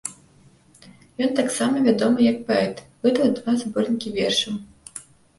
[1.25, 4.57] Ён таксама вядомы як паэт, выдаў два зборнікі вершаў.